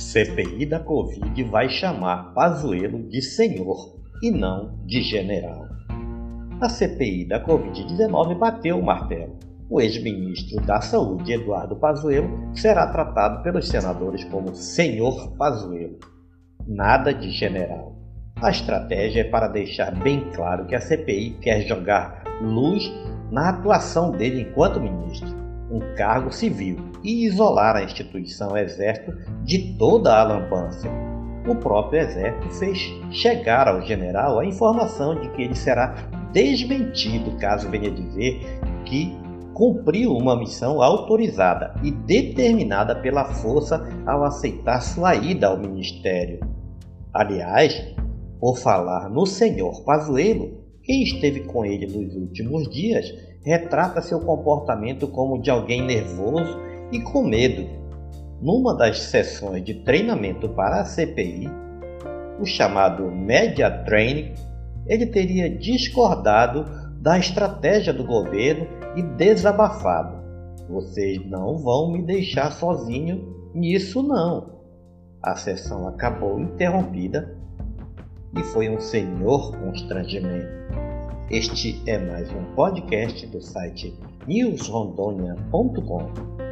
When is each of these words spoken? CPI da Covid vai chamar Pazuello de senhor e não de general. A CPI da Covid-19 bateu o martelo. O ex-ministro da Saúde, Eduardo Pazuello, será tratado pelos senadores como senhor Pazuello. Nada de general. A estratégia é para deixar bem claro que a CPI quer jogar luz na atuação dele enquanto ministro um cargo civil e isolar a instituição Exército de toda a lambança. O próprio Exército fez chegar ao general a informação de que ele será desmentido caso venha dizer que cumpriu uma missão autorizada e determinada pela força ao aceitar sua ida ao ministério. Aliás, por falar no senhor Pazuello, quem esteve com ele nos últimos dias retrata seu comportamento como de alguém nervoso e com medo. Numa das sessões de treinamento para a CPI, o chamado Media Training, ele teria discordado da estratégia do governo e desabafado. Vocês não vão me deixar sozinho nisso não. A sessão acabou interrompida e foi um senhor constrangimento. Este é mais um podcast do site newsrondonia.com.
CPI 0.00 0.64
da 0.64 0.80
Covid 0.80 1.42
vai 1.44 1.68
chamar 1.68 2.32
Pazuello 2.32 3.06
de 3.10 3.20
senhor 3.20 4.00
e 4.22 4.30
não 4.30 4.78
de 4.86 5.02
general. 5.02 5.68
A 6.58 6.70
CPI 6.70 7.28
da 7.28 7.44
Covid-19 7.44 8.38
bateu 8.38 8.78
o 8.78 8.82
martelo. 8.82 9.38
O 9.68 9.78
ex-ministro 9.78 10.58
da 10.64 10.80
Saúde, 10.80 11.34
Eduardo 11.34 11.76
Pazuello, 11.76 12.50
será 12.54 12.86
tratado 12.86 13.42
pelos 13.42 13.68
senadores 13.68 14.24
como 14.24 14.54
senhor 14.54 15.36
Pazuello. 15.36 15.98
Nada 16.66 17.12
de 17.12 17.30
general. 17.30 17.94
A 18.36 18.50
estratégia 18.50 19.20
é 19.20 19.24
para 19.24 19.48
deixar 19.48 19.90
bem 20.02 20.30
claro 20.32 20.66
que 20.66 20.74
a 20.74 20.80
CPI 20.80 21.38
quer 21.42 21.66
jogar 21.66 22.24
luz 22.40 22.90
na 23.30 23.50
atuação 23.50 24.10
dele 24.10 24.48
enquanto 24.48 24.80
ministro 24.80 25.39
um 25.70 25.94
cargo 25.94 26.32
civil 26.32 26.76
e 27.02 27.26
isolar 27.26 27.76
a 27.76 27.82
instituição 27.82 28.56
Exército 28.56 29.12
de 29.44 29.76
toda 29.78 30.18
a 30.18 30.24
lambança. 30.24 30.88
O 31.48 31.54
próprio 31.54 32.00
Exército 32.00 32.50
fez 32.54 32.78
chegar 33.10 33.68
ao 33.68 33.80
general 33.82 34.38
a 34.38 34.44
informação 34.44 35.18
de 35.20 35.28
que 35.30 35.42
ele 35.42 35.54
será 35.54 35.94
desmentido 36.32 37.36
caso 37.38 37.68
venha 37.70 37.90
dizer 37.90 38.40
que 38.84 39.16
cumpriu 39.54 40.16
uma 40.16 40.36
missão 40.36 40.82
autorizada 40.82 41.74
e 41.82 41.90
determinada 41.90 42.94
pela 42.94 43.24
força 43.24 43.86
ao 44.06 44.24
aceitar 44.24 44.80
sua 44.80 45.14
ida 45.14 45.48
ao 45.48 45.58
ministério. 45.58 46.40
Aliás, 47.12 47.94
por 48.40 48.56
falar 48.56 49.10
no 49.10 49.26
senhor 49.26 49.82
Pazuello, 49.84 50.59
quem 50.90 51.04
esteve 51.04 51.44
com 51.44 51.64
ele 51.64 51.86
nos 51.86 52.16
últimos 52.16 52.68
dias 52.68 53.14
retrata 53.44 54.02
seu 54.02 54.18
comportamento 54.18 55.06
como 55.06 55.40
de 55.40 55.48
alguém 55.48 55.86
nervoso 55.86 56.58
e 56.90 56.98
com 56.98 57.22
medo. 57.22 57.64
Numa 58.42 58.76
das 58.76 58.98
sessões 59.02 59.62
de 59.62 59.84
treinamento 59.84 60.48
para 60.48 60.80
a 60.80 60.84
CPI, 60.84 61.48
o 62.40 62.44
chamado 62.44 63.08
Media 63.08 63.70
Training, 63.84 64.34
ele 64.88 65.06
teria 65.06 65.48
discordado 65.48 66.64
da 67.00 67.16
estratégia 67.16 67.92
do 67.92 68.02
governo 68.02 68.66
e 68.96 69.02
desabafado. 69.02 70.20
Vocês 70.68 71.24
não 71.30 71.56
vão 71.56 71.92
me 71.92 72.02
deixar 72.02 72.50
sozinho 72.50 73.52
nisso 73.54 74.02
não. 74.02 74.58
A 75.22 75.36
sessão 75.36 75.86
acabou 75.86 76.40
interrompida 76.40 77.38
e 78.36 78.42
foi 78.44 78.68
um 78.68 78.80
senhor 78.80 79.56
constrangimento. 79.58 80.60
Este 81.30 81.80
é 81.86 81.98
mais 81.98 82.30
um 82.32 82.44
podcast 82.54 83.26
do 83.26 83.40
site 83.40 83.94
newsrondonia.com. 84.26 86.49